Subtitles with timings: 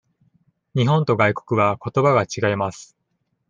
[0.75, 2.97] 日本と外国はことばが違います。